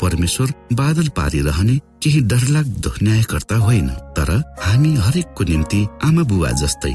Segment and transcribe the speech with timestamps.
[0.00, 4.30] परमेश्वर बादल पारिरहने केही डरलाग्दो न्यायकर्ता होइन तर
[4.64, 6.94] हामी हरेकको निम्ति आमा बुबा जस्तै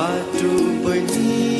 [0.00, 1.59] Suatu benih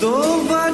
[0.00, 0.10] दो
[0.48, 0.69] बाटोमा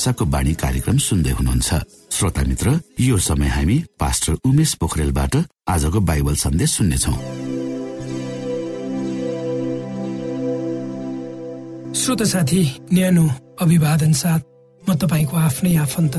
[0.00, 1.68] आशाको बाणी कार्यक्रम सुन्दै हुनुहुन्छ।
[2.08, 2.68] श्रोता मित्र
[3.04, 5.34] यो समय हामी पास्टर उमेश पोखरेलबाट
[5.68, 7.12] आजको बाइबल सन्देश सुन्नेछौ।
[11.92, 13.24] श्रोत साथी न्यानो
[13.60, 14.40] अभिवादन साथ
[14.82, 16.16] म तपाईँको आफ्नै आफन्त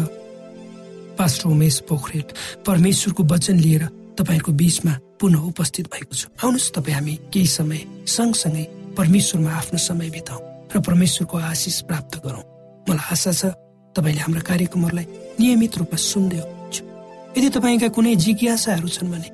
[1.18, 2.28] पास्टर उमेश पोखरेल।
[2.62, 3.84] परमेश्वरको वचन लिएर
[4.14, 10.10] तपाईँको बीचमा पुनः उपस्थित भएको छु। आउनुहोस् तपाईँ हामी केही समय सँगसँगै परमेश्वरमा आफ्नो समय
[10.14, 12.46] बिताउँ र परमेश्वरको आशिष प्राप्त गरौँ।
[12.86, 13.44] मलाई आशा छ
[13.96, 15.06] तपाईँले हाम्रा कार्यक्रमहरूलाई
[15.40, 16.78] नियमित रूपमा सुन्दै हुनुहुन्छ।
[17.38, 19.30] यदि तपाईँका कुनै जिज्ञासाहरू छन् भने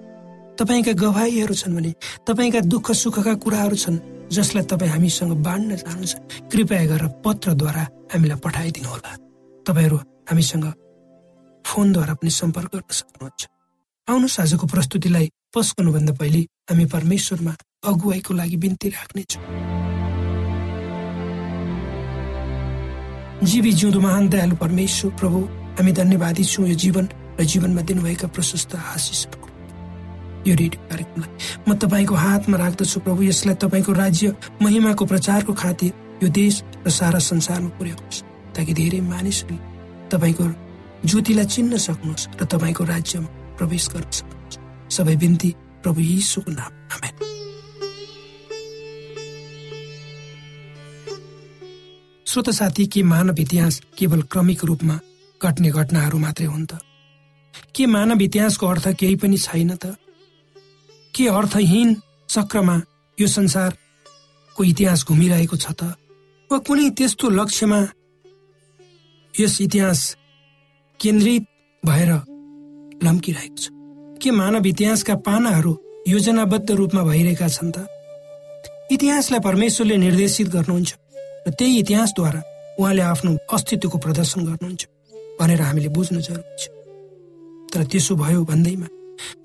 [0.60, 1.92] तपाईँका गवाईहरू छन् भने
[2.28, 3.98] तपाईँका दुःख सुखका कुराहरू छन्
[4.34, 6.14] जसलाई तपाईँ हामीसँग बाँड्न चाहनुहुन्छ
[6.52, 9.12] कृपया गरेर पत्रद्वारा हामीलाई पठाइदिनु होला
[9.66, 9.98] तपाईँहरू
[10.30, 10.66] हामीसँग
[11.66, 13.42] फोनद्वारा पनि सम्पर्क गर्न सक्नुहुन्छ।
[14.08, 17.54] आउनुहोस् आजको प्रस्तुतिलाई पस्कनुभन्दा पहिले हामी परमेश्वरमा
[17.92, 19.44] अगुवाईको लागि बिन्ती राख्नेछौँ।
[23.44, 25.40] जीवी जिउँदो महान दयालु परमेश्वर प्रभु
[25.78, 27.06] हामी धन्यवादी छौँ यो जीवन
[27.38, 29.48] र जीवनमा दिनुभएका प्रशस्त आशिषहरूको।
[30.50, 31.30] यो रेडियो कार्यक्रमलाई
[31.70, 37.20] म तपाईँको हातमा राख्दछु प्रभु। यसलाई तपाईँको राज्य महिमाको प्रचारको खातिर यो देश र सारा
[37.22, 38.24] संसारमा पुर्याउनुहोस्
[38.58, 40.44] ताकि धेरै मानिसहरूले तपाईँको
[41.06, 43.30] ज्योतिलाई चिन्न सक्नुहोस् र तपाईँको राज्यमा
[43.62, 44.58] प्रवेश गर्न सक्नुहोस्।
[44.98, 45.50] सबै बिन्ती
[45.86, 47.37] प्रभु यीशुको नाम आमेन।
[52.38, 55.00] श्रोत साथी के मानव इतिहास केवल क्रमिक रूपमा
[55.44, 56.78] घट्ने घटनाहरू मात्रै हुन् त?
[57.76, 59.86] के मानव इतिहासको अर्थ केही पनि छैन त?
[61.16, 61.96] के अर्थहीन
[62.30, 62.82] चक्रमा
[63.22, 65.84] यो संसारको इतिहास घुमिरहेको छ त?
[66.52, 67.88] वा कुनै त्यस्तो लक्ष्यमा
[69.40, 70.18] यस इतिहास
[71.02, 71.44] केन्द्रित
[71.86, 72.12] भएर
[73.04, 73.70] लम्किरहेको छ?
[74.22, 75.78] के मानव इतिहासका पानाहरू
[76.08, 77.78] योजनाबद्ध रूपमा भइरहेका छन् त?
[78.92, 80.96] इतिहासलाई परमेश्वरले निर्देशित गर्नुहुन्छ।
[81.48, 82.42] र त्यही इतिहासद्वारा
[82.80, 84.84] उहाँले आफ्नो अस्तित्वको प्रदर्शन गर्नुहुन्छ
[85.40, 86.68] भनेर हामीले बुझ्नु जरुरी छ।
[87.72, 88.88] तर त्यसो भयो भन्दैमा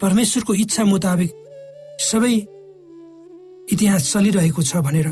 [0.03, 1.31] परमेश्वरको इच्छा मुताबिक
[2.11, 2.35] सबै
[3.73, 5.09] इतिहास चलिरहेको छ भनेर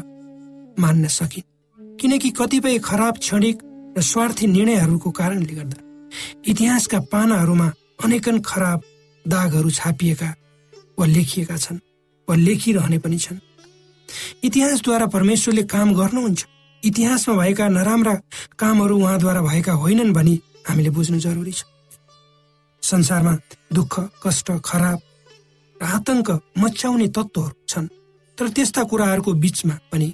[0.79, 1.47] मान्न सकिन्।
[2.01, 3.57] किनकि कतिपय खराब क्षणिक
[3.97, 5.79] र स्वार्थी निर्णयहरूको कारणले गर्दा
[6.51, 7.69] इतिहासका पानाहरूमा
[8.05, 8.79] अनेकन खराब
[9.25, 10.31] दागहरू छापिएका
[10.99, 11.79] वा लेखिएका छन्
[12.29, 13.39] वा लेखिरहने पनि छन्।
[14.45, 16.41] इतिहासद्वारा परमेश्वरले काम गर्नुहुन्छ।
[16.83, 18.15] इतिहासमा भएका नराम्रा
[18.59, 20.35] कामहरू उहाँद्वारा भएका होइनन् भनी
[20.69, 21.65] हामीले बुझ्नु जरुरी छ।
[22.83, 23.35] संसारमा
[23.73, 23.95] दुःख
[24.25, 24.99] कष्ट खराब
[25.77, 27.89] र आतंक मच्याउने तत्त्वहरू छन्
[28.39, 30.09] तर त्यस्ता कुराहरूको बीचमा पनि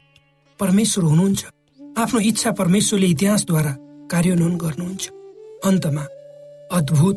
[0.61, 1.43] परमेश्वर हुनुहुन्छ।
[1.99, 3.73] आफ्नो इच्छा परमेश्वरले इतिहासद्वारा
[4.13, 5.05] कार्यान्वयन गर्नुहुन्छ।
[5.65, 6.05] अन्तमा
[6.79, 7.17] अद्भुत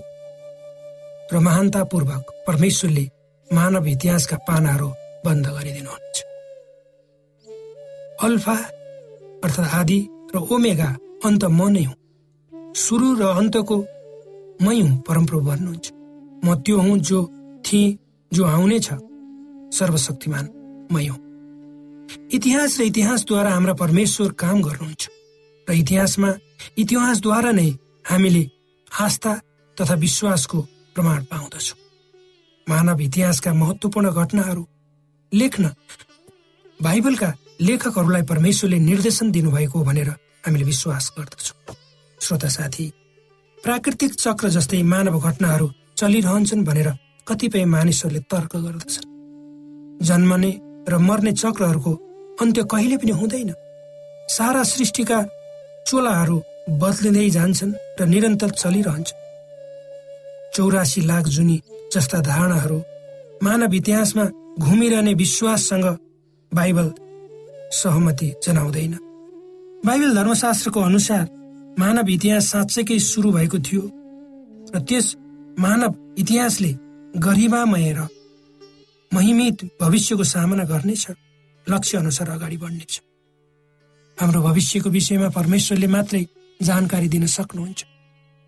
[1.33, 3.05] र महानतापूर्वक परमेश्वरले
[3.49, 4.89] मानव इतिहासका पानाहरू
[5.25, 6.17] बन्द गरिदिनुहुन्छ।
[8.23, 8.55] अल्फा
[9.43, 9.99] अर्थात् आदि
[10.35, 10.89] र ओमेगा
[11.25, 11.95] अन्त म नै हुँ।
[12.75, 13.77] सुरु र अन्तको
[14.61, 15.85] मै हुँ परमप्रभु भन्नुहुन्छ।
[16.45, 17.19] म त्यो हुँ जो
[17.65, 17.97] थिएँ
[18.31, 18.89] जो आउने छ।
[19.77, 20.45] सर्वशक्तिमान
[20.91, 21.19] मै हुँ।
[22.31, 25.03] इतिहास र इतिहासद्वारा हाम्रा परमेश्वर काम गर्नुहुन्छ।
[25.67, 26.29] र इतिहासमा
[26.77, 27.69] इतिहासद्वारा नै
[28.09, 28.43] हामीले
[28.99, 29.33] आस्था
[29.77, 30.59] तथा विश्वासको
[30.95, 31.77] प्रमाण पाउँदछौँ।
[32.67, 34.63] मानव इतिहासका महत्वपूर्ण घटनाहरू
[35.31, 35.63] लेख्न
[36.79, 40.09] बाइबलका लेखकहरूलाई परमेश्वरले निर्देशन दिनुभएको भनेर
[40.45, 41.75] हामीले विश्वास गर्दछौँ।
[42.21, 42.85] श्रोता साथी
[43.63, 46.89] प्राकृतिक चक्र जस्तै मानव घटनाहरू चलिरहन्छन् भनेर
[47.27, 49.07] कतिपय मानिसहरूले तर्क गर्दछन्।
[50.07, 50.51] जन्मने
[50.89, 51.91] र मर्ने चक्रहरूको
[52.41, 53.51] अन्त्य कहिले पनि हुँदैन।
[54.29, 55.19] सारा सृष्टिका
[55.87, 56.37] चोलाहरू
[56.81, 59.09] बदलिँदै जान्छन् र निरन्तर चलिरहन्छ
[60.55, 61.57] चौरासी लाख जुनी
[61.93, 62.79] जस्ता धारणाहरू
[63.43, 64.25] मानव इतिहासमा
[64.59, 65.85] घुमिरहने विश्वाससँग
[66.51, 66.87] बाइबल
[67.71, 68.93] सहमति जनाउँदैन।
[69.85, 71.25] बाइबल धर्मशास्त्रको अनुसार
[71.79, 73.83] मानव इतिहास साँच्चैकै सुरु भएको थियो
[74.75, 75.15] र त्यस
[75.59, 76.71] मानव इतिहासले
[77.17, 78.07] गरिमामय र
[79.11, 81.05] महिमित भविष्यको सामना गर्नेछ
[81.67, 83.01] लक्ष्य अनुसार अगाडि बढ्नेछ।
[84.17, 86.25] हाम्रो भविष्यको विषयमा परमेश्वरले मात्रै
[86.59, 87.83] जानकारी दिन सक्नुहुन्छ।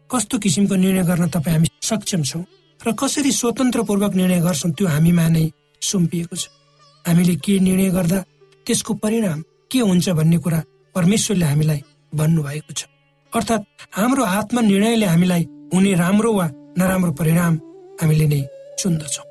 [0.09, 2.43] कस्तो किसिमको निर्णय गर्न तपाईँ हामी सक्षम छौँ
[2.79, 5.45] र कसरी स्वतन्त्रपूर्वक निर्णय गर्छौँ त्यो हामीमा नै
[5.81, 6.49] सुम्पिएको छ।
[7.05, 8.19] हामीले के निर्णय गर्दा
[8.65, 9.39] त्यसको परिणाम
[9.71, 10.59] के हुन्छ भन्ने कुरा
[10.95, 11.81] परमेश्वरले हामीलाई
[12.15, 12.85] भन्नुभएको छ।
[13.31, 13.63] अर्थात्
[13.97, 17.53] हाम्रो आत्मनिर्णयले हामीलाई हुने राम्रो वा नराम्रो परिणाम
[18.01, 18.41] हामीले नै
[18.79, 19.25] चुन्दछौँ।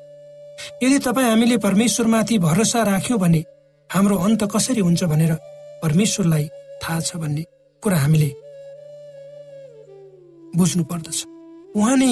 [0.83, 3.41] यदि तपाईँ हामीले परमेश्वरमाथि भरोसा राख्यौँ भने
[3.89, 5.33] हाम्रो अन्त कसरी हुन्छ भनेर
[5.83, 6.45] परमेश्वरलाई
[6.83, 7.43] थाहा छ भन्ने
[7.83, 8.29] कुरा हामीले
[10.57, 11.19] बुझ्नु पर्दछ
[11.75, 12.11] उहाँ नै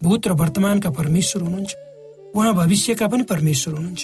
[0.00, 1.72] भूत र वर्तमानका परमेश्वर हुनुहुन्छ।
[2.36, 4.02] उहाँ भविष्यका पनि परमेश्वर हुनुहुन्छ।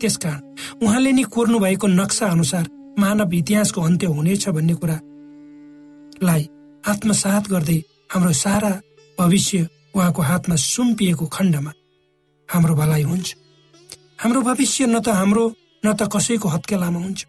[0.00, 0.40] त्यसकारण
[0.82, 2.64] उहाँले नै कोर्नु भएको नक्सा अनुसार
[2.98, 6.42] मानव इतिहासको अन्त्य हुनेछ भन्ने कुरालाई
[6.84, 7.78] आत्मसात गर्दै
[8.12, 8.72] हाम्रो सारा
[9.18, 11.72] भविष्य उहाँको हातमा सुम्पिएको खण्डमा
[12.48, 13.28] हाम्रो भलाइ हुन्छ।
[14.22, 15.44] हाम्रो भविष्य न त हाम्रो
[15.86, 17.20] न त कसैको हत्केलामा हुन्छ।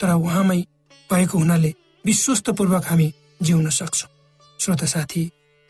[0.00, 0.60] तर उहाँमै
[1.10, 1.70] भएको हुनाले
[2.04, 3.06] विश्वस्तपूर्वक हामी
[3.42, 4.10] जिउन सक्छौँ।
[4.60, 5.22] श्रोता साथी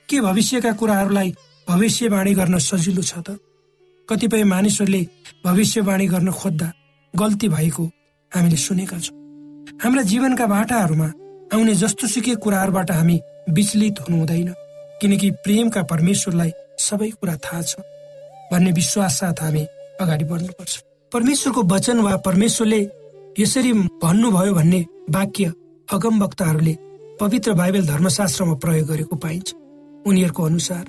[0.08, 1.30] के भविष्यका कुराहरूलाई
[1.68, 3.28] भविष्यवाणी गर्न सजिलो छ त?
[4.08, 5.02] कतिपय मानिसहरूले
[5.44, 6.72] भविष्यवाणी गर्न खोज्दा
[7.14, 7.84] गल्ती भएको
[8.32, 9.16] हामीले सुनेका छौँ।
[9.82, 11.08] हाम्रा जीवनका बाटाहरूमा
[11.54, 13.16] आउने जस्तो सुकै कुराहरूबाट हामी
[13.48, 14.50] विचलित हुनु हुँदैन
[15.00, 17.80] किनकि प्रेमका परमेश्वरलाई सबै कुरा थाहा छ
[18.52, 19.64] भन्ने विश्वास साथ हामी
[20.00, 20.72] अगाडि बढ्नुपर्छ।
[21.12, 22.80] परमेश्वरको वचन वा परमेश्वरले
[23.38, 23.72] यसरी
[24.04, 24.80] भन्नुभयो भन्ने
[25.10, 25.52] वाक्य
[25.88, 26.74] अगम वक्ताहरूले
[27.20, 29.48] पवित्र बाइबल धर्मशास्त्रमा प्रयोग गरेको पाइन्छ।
[30.06, 30.84] उनीहरूको अनुसार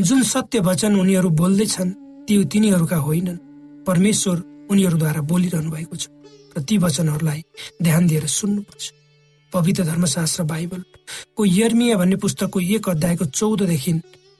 [0.00, 1.90] जुन सत्य वचन उनीहरू बोल्दैछन्
[2.28, 3.36] त्यो तिनीहरूका होइनन्।
[3.86, 4.36] परमेश्वर
[4.70, 6.12] उनीहरूद्वारा बोलिरहनु भएको छ
[6.52, 7.40] र ती वचनहरूलाई
[7.82, 8.84] ध्यान दिएर सुन्नुपर्छ।
[9.52, 13.92] पवित्र धर्मशास्त्र बाइबलको यर्मिया भन्ने पुस्तकको एक अध्यायको चौधदेखि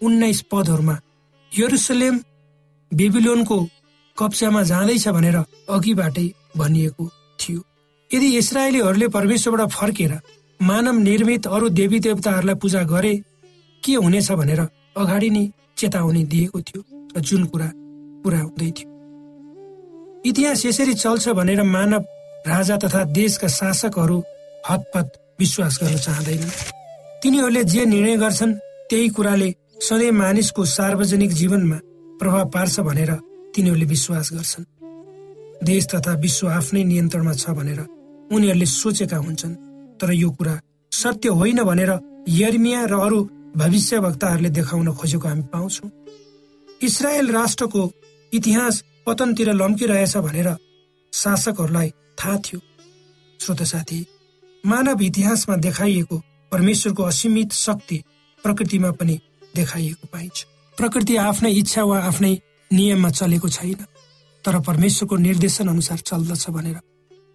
[0.04, 0.96] उन्नाइस पदहरूमा
[1.52, 2.16] यरुसलेम
[2.92, 3.58] बेबिलोनको
[4.18, 5.36] कब्जामा जाँदैछ भनेर
[5.68, 6.26] अघिबाटै
[6.56, 7.04] भनिएको
[7.40, 7.60] थियो।
[8.10, 10.12] यदि इसरायलीहरूले परमेश्वरबाट फर्केर
[10.60, 13.14] मानव निर्मित अरू देवी देवताहरूलाई पूजा गरे
[13.82, 14.60] के हुनेछ भनेर
[15.00, 15.44] अगाडि नै
[15.78, 16.82] चेतावनी दिएको थियो?
[17.20, 17.68] जुन कुरा
[18.24, 18.88] पुरा हुँदै थियो।
[20.24, 22.02] इतिहास यसरी चल्छ भनेर मानव
[22.46, 24.18] राजा तथा देशका शासकहरू
[24.70, 25.06] हतपत
[25.40, 26.56] विश्वास गर्न चाहँदैनन्।
[27.22, 28.54] तिनीहरूले जे निर्णय गर्छन्
[28.90, 31.78] त्यही कुराले सधैँ मानिसको सार्वजनिक जीवनमा
[32.20, 33.12] प्रभाव पार्छ भनेर
[33.54, 34.64] तिनीहरूले विश्वास गर्छन्।
[35.64, 37.80] देश तथा विश्व आफ्नै नियन्त्रणमा छ भनेर
[38.30, 39.54] उनीहरूले सोचेका हुन्छन्।
[40.00, 40.54] तर यो कुरा
[40.92, 41.90] सत्य होइन भनेर
[42.28, 43.18] यर्मिया र अरू
[43.56, 45.90] भविष्य वक्ताहरूले देखाउन खोजेको हामी पाउँछौँ।
[46.82, 47.90] इसरायल राष्ट्रको
[48.32, 50.48] इतिहास पतनतिर लम्किरहेछ भनेर
[51.12, 52.60] शासकहरूलाई थाहा थियो।
[53.40, 54.04] श्रोत साथी
[54.64, 56.16] मानव इतिहासमा देखाइएको
[56.52, 58.02] परमेश्वरको असीमित शक्ति
[58.44, 59.18] प्रकृतिमा पनि
[59.56, 60.44] देखाइएको पाइन्छ।
[60.78, 62.32] प्रकृति आफ्नै इच्छा वा आफ्नै
[62.70, 63.84] नियममा चलेको छैन
[64.44, 66.78] तर परमेश्वरको निर्देशन अनुसार चल्दछ भनेर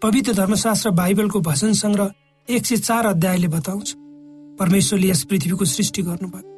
[0.02, 2.14] पवित्र धर्मशास्त्र बाइबलको भजन सङ्ग्रह
[2.48, 3.94] एक सय चार अध्यायले बताउँछ।
[4.60, 6.50] परमेश्वरले यस पृथ्वीको सृष्टि गर्नुभयो।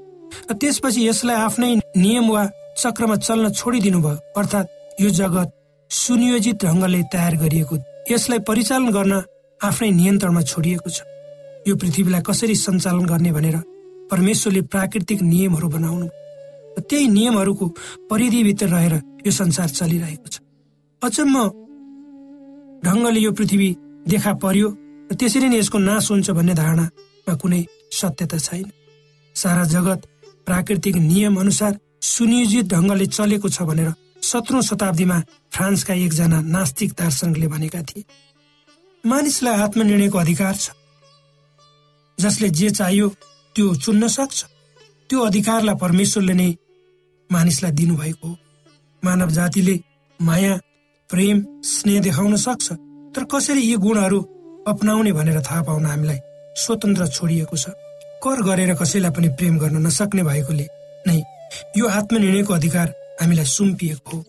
[0.50, 2.44] र त्यसपछि यसलाई आफ्नै नियम वा
[2.78, 4.68] चक्रमा चल्न छोडिदिनु भयो। अर्थात्
[5.02, 5.50] यो जगत
[5.92, 7.76] सुनियोजित ढङ्गले तयार गरिएको
[8.12, 9.14] यसलाई परिचालन गर्न
[9.62, 10.98] आफ्नै नियन्त्रणमा छोडिएको छ।
[11.68, 13.58] यो पृथ्वीलाई कसरी सञ्चालन गर्ने भनेर
[14.12, 16.08] परमेश्वरले प्राकृतिक नियमहरू बनाउनु
[16.80, 17.66] त्यही नियमहरूको
[18.12, 18.94] परिधिभित्र रहेर
[19.26, 20.36] यो संसार चलिरहेको छ।
[21.02, 21.36] अचम्म
[22.86, 23.70] ढङ्गले यो पृथ्वी
[24.12, 24.68] देखा पर्यो
[25.10, 28.68] र त्यसरी नै यसको नाश हुन्छ भन्ने धारणामा कुनै सत्यता छैन।
[29.36, 30.02] सारा जगत
[30.46, 31.74] प्राकृतिक नियम अनुसार
[32.06, 33.90] सुनियोजित ढङ्गले चलेको छ भनेर
[34.22, 35.18] सत्रौं शताब्दीमा
[35.54, 38.04] फ्रान्सका एकजना नास्तिक दार्शनिकले भनेका थिए।
[39.04, 40.66] मानिसलाई आत्मनिर्णयको अधिकार छ।
[42.18, 43.08] जसले जे चाहियो
[43.56, 44.38] त्यो चुन्न सक्छ।
[45.10, 46.50] त्यो अधिकारलाई परमेश्वरले नै
[47.30, 48.38] मानिसलाई दिनुभएको हो।
[49.04, 49.76] मानव जातिले
[50.20, 50.54] माया
[51.10, 52.68] प्रेम स्नेह देखाउन सक्छ।
[53.16, 54.20] तर कसरी यी गुणहरू
[54.68, 56.20] अपनाउने भनेर थाहा पाउन हामीलाई
[56.64, 57.66] स्वतन्त्र छोडिएको छ।
[58.24, 60.68] कर गरेर कसैलाई पनि प्रेम गर्न नसक्ने भएकोले
[61.08, 61.22] नै
[61.78, 62.88] यो आत्मनिर्णयको अधिकार
[63.22, 64.24] हामीलाई सुम्पिएको हो।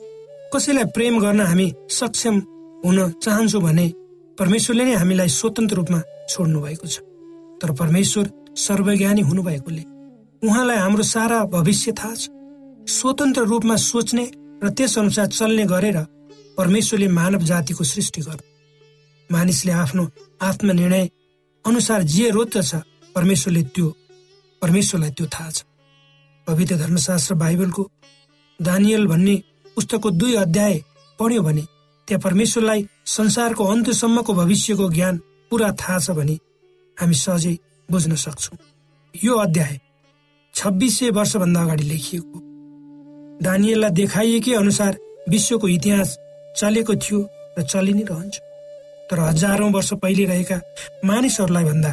[0.54, 2.37] कसैलाई प्रेम गर्न हामी सक्षम
[2.85, 3.87] हुन चाहन्छौँ भने
[4.38, 6.97] परमेश्वरले नै हामीलाई स्वतन्त्र रूपमा छोड्नु भएको छ।
[7.61, 9.83] तर परमेश्वर सर्वज्ञानी हुनुभएकोले
[10.42, 12.28] उहाँलाई हाम्रो सारा भविष्य थाहा छ।
[12.88, 14.25] स्वतन्त्र रूपमा सोच्ने
[14.62, 15.99] र त्यस अनुसार चल्ने गरेर
[16.59, 18.45] परमेश्वरले मानव जातिको सृष्टि गर्नु।
[19.30, 20.04] मानिसले आफ्नो
[20.40, 21.09] आत्मनिर्णय
[21.64, 22.75] अनुसार जे रोज्दछ
[23.14, 23.88] परमेश्वरले त्यो
[24.62, 25.64] परमेश्वरलाई त्यो थाहा छ।
[26.47, 27.91] पवित्र धर्मशास्त्र बाइबलको
[28.61, 29.37] दानियल भन्ने
[29.76, 30.75] पुस्तकको दुई अध्याय
[31.19, 31.62] पढ्यो भने
[32.09, 36.38] त्यहाँ परमेश्वरलाई संसारको अन्त्यसम्मको भविष्यको ज्ञान पुरा थाहा छ भने
[36.97, 37.57] हामी सहजै
[37.88, 38.59] बुझ्न सक्छौँ।
[39.15, 39.79] यो अध्याय
[40.55, 42.38] छब्बिस सय वर्षभन्दा अगाडि लेखिएको
[43.43, 44.97] दानियललाई देखाइएकै अनुसार
[45.29, 46.17] विश्वको इतिहास
[46.59, 47.21] चलेको थियो
[47.59, 48.35] र चलि नै रहन्छ।
[49.11, 50.61] तर हजारौं वर्ष पहिले रहेका
[51.05, 51.92] मानिसहरूलाई भन्दा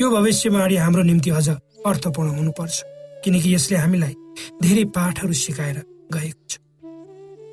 [0.00, 2.76] यो भविष्यवाणी हाम्रो निम्ति अझ अर्थपूर्ण हुनुपर्छ।
[3.24, 4.14] किनकि यसले हामीलाई
[4.62, 5.78] धेरै पाठहरू सिकाएर
[6.14, 6.58] गएको छ।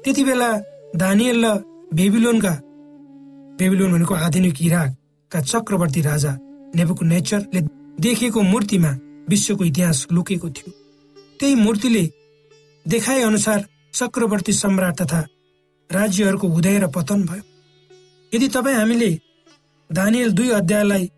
[0.04, 0.50] त्यति बेला
[0.96, 1.48] दानियल र
[1.94, 2.54] बेबिलोनका
[3.60, 6.32] बेबिलोन भनेको आधुनिक इराकका चक्रवर्ती राजा
[6.76, 7.62] नेबुको नेचरले
[8.00, 8.92] देखेको मूर्तिमा
[9.30, 10.72] विश्वको इतिहास लुकेको थियो।
[11.40, 12.04] त्यही मूर्तिले
[12.86, 15.22] देखाए अनुसार चक्रवर्ती सम्राट तथा
[15.90, 17.44] राज्यहरूको उदय र पतन भयो।
[18.32, 19.12] यदि तपाईँ हामीले
[19.90, 21.10] दानियल दुई अध्यायलाई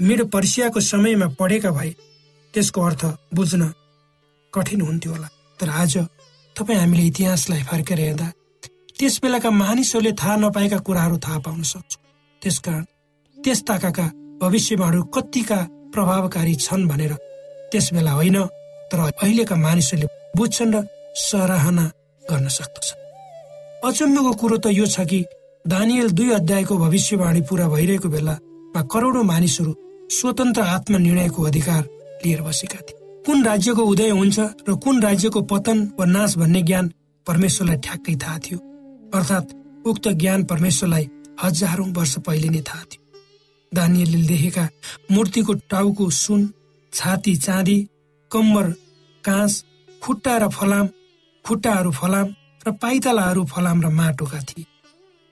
[0.00, 1.94] मेरो पर्सियाको समयमा पढेका भए
[2.54, 3.02] त्यसको अर्थ
[3.34, 3.62] बुझ्न
[4.52, 5.28] कठिन हुन्थ्यो होला।
[5.60, 5.94] तर आज
[6.56, 8.28] तपाईँ हामीले इतिहासलाई फर्केर हेर्दा
[8.98, 12.02] त्यस बेलाका मानिसहरूले थाहा नपाएका कुराहरू थाहा पाउन सक्छौँ।
[12.42, 12.84] त्यसकारण
[13.36, 14.06] त्यस ताकाका
[14.42, 15.58] भविष्यवाणीहरू कतिका
[15.92, 17.12] प्रभावकारी छन् भनेर
[17.72, 18.38] त्यस बेला होइन
[18.90, 20.76] तर अहिलेका मानिसहरूले बुझ्छन् र
[21.18, 21.84] सराहना
[22.22, 22.86] गर्न सक्दछ।
[23.84, 25.20] अचम्मको कुरो त यो छ कि
[25.64, 29.72] दानियल दुई अध्यायको भविष्यवाणी पूरा भइरहेको बेलामा करोडौँ मानिसहरू
[30.10, 31.82] स्वतन्त्र आत्मनिर्णयको अधिकार
[32.24, 36.92] लिएर बसेका थिए। कुन राज्यको उदय हुन्छ र कुन राज्यको पतन वा नाश भन्ने ज्ञान
[37.26, 38.58] परमेश्वरलाई ठ्याक्कै थाहा थियो।
[39.14, 39.54] अर्थात्
[39.86, 41.08] उक्त ज्ञान परमेश्वरलाई
[41.42, 43.02] हजारौं वर्ष पहिले नै थाहा थियो।
[43.72, 44.68] दानियलले देखेका
[45.10, 46.52] मूर्तिको टाउको सुन
[46.92, 47.78] छाती चाँदी
[48.30, 48.70] कम्बर
[49.24, 49.64] काँस
[50.02, 50.88] खुट्टा र फलाम
[51.44, 52.26] खुट्टाहरू फलाम
[52.66, 54.64] र पाइतालाहरू फलाम र माटोका थिए।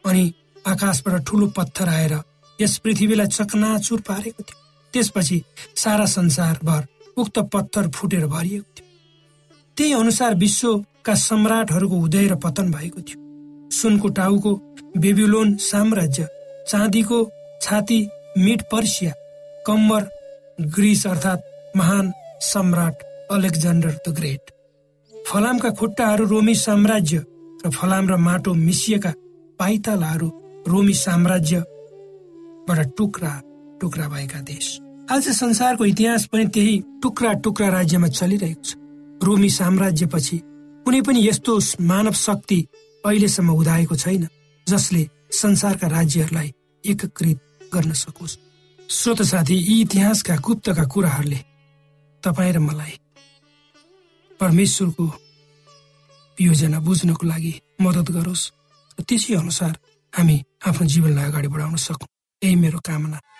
[0.05, 0.24] अनि
[0.66, 2.14] आकाशबाट ठुलो पत्थर आएर
[2.59, 4.62] यस पृथ्वीलाई चकनाचुर पारेको थियो।
[4.92, 5.42] त्यसपछि
[5.76, 8.87] सारा संसारभर उक्त पत्थर फुटेर भरिएको थियो।
[9.76, 13.18] त्यही अनुसार विश्वका सम्राटहरूको उदय र पतन भएको थियो।
[13.70, 14.50] सुनको टाउको
[14.96, 16.28] बेबिलोन साम्राज्य
[16.68, 17.18] चाँदीको
[17.62, 18.00] छाती
[18.38, 19.12] मिड पर्सिया
[19.66, 20.09] कम्बर
[20.74, 23.02] ग्रिस अर्थात् महान सम्राट
[23.33, 24.50] अलेक्जान्डर द ग्रेट।
[25.12, 27.24] फलामका खुट्टाहरू रोमी साम्राज्य
[27.64, 29.12] र फलाम र माटो मिसिएका
[29.59, 30.28] पाइतालाहरू
[30.68, 33.33] रोमी साम्राज्यबाट टुक्रा
[33.83, 34.66] टुक्रा भएका देश।
[35.11, 38.77] आज संसारको इतिहास पनि त्यही टुक्रा टुक्रा राज्यमा चलिरहेको छ।
[39.23, 40.38] रोमी साम्राज्यपछि
[40.87, 42.59] कुनै पनि यस्तो मानव शक्ति
[43.05, 44.27] अहिलेसम्म उदाएको छैन
[44.66, 46.53] जसले संसारका राज्यहरूलाई
[46.85, 47.38] एकीकृत
[47.75, 48.38] गर्न सकोस्।
[48.88, 51.40] श्रोत साथी यी इतिहासका गुप्तका कुराहरूले
[52.23, 52.95] तपाईँ र मलाई
[54.40, 55.07] परमेश्वरको
[56.38, 58.51] योजना बुझ्नको लागि मद्दत गरोस्।
[59.03, 59.75] त्यसै अनुसार
[60.12, 62.09] हामी आफ्नो जीवनलाई अगाडि बढाउन सकौँ।
[62.42, 63.18] यही मेरो कामना।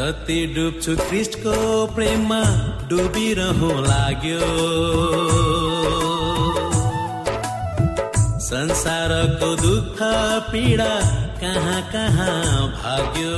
[0.00, 1.54] जति डुब्छु कृष्णको
[1.94, 2.40] प्रेममा
[2.88, 4.46] डुबिरहँ लाग्यो।
[8.46, 9.98] संसारको दुःख
[10.52, 10.94] पीडा
[11.42, 12.38] कहाँ कहाँ
[12.78, 13.36] भाग्यो?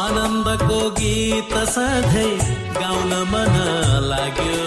[0.00, 2.32] आनन्दको गीत सधैँ
[2.80, 3.54] गाउन मन
[4.10, 4.64] लाग्यो।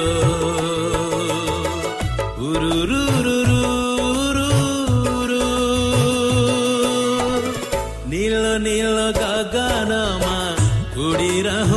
[2.49, 3.67] उरुरुरुरुरुरु।
[8.11, 9.36] निलो निलो गगनमा
[11.07, 11.76] उडिरहँ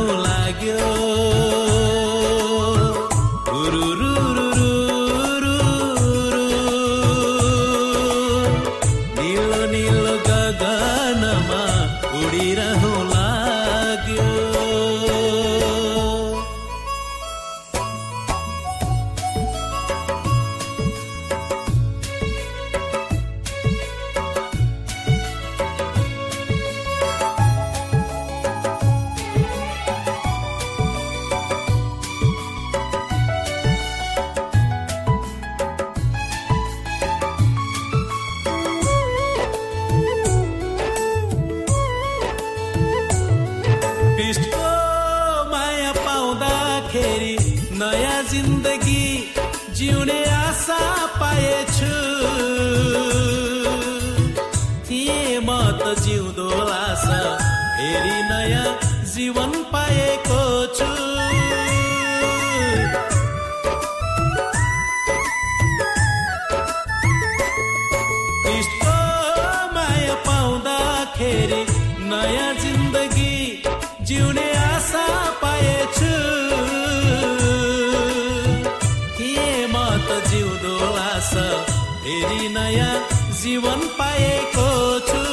[82.31, 82.95] फेरि नयाँ
[83.35, 84.67] जीवन पाएको
[85.07, 85.23] छु।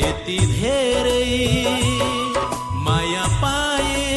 [0.00, 1.26] यति धेरै
[2.86, 4.08] माया पाए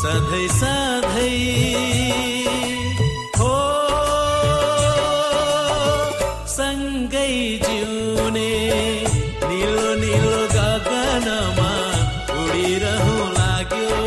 [0.00, 1.38] सधैँ सधैँ
[3.38, 3.54] हो
[6.56, 7.30] सँगै
[7.66, 8.50] जिउने
[9.46, 11.70] निलो निलो गगनमा
[12.42, 14.02] उडिरहँ लाग्यो।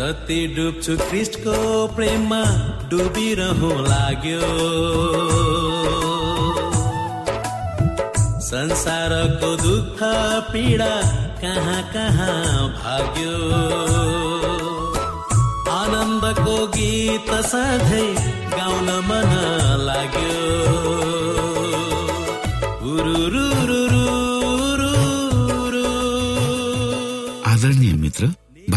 [0.00, 1.56] जति डुब्छु कृष्णको
[1.96, 2.42] प्रेममा
[2.90, 4.46] डुबिरहँ लाग्यो
[8.50, 10.00] संसारको दुःख
[10.52, 10.94] पीडा
[11.42, 12.34] कहाँ कहाँ
[12.78, 13.36] भाग्यो?
[15.76, 18.10] आनन्दको गीत सधैँ
[18.56, 19.32] गाउन मन
[19.86, 20.38] लाग्यो।
[27.52, 28.39] आदरणीय मित्र